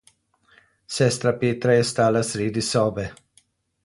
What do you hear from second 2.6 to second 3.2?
sobe.